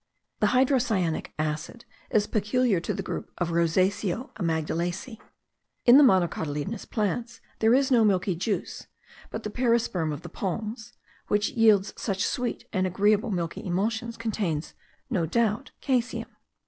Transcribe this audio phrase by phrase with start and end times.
[0.39, 5.19] The hydrocyanic acid is peculiar to the group of rosaceo amygdalaceae.
[5.85, 8.87] In the monocotyledonous plants there is no milky juice;
[9.29, 10.93] but the perisperm of the palms,
[11.27, 14.73] which yields such sweet and agreeable milky emulsions, contains,
[15.11, 16.35] no doubt, caseum.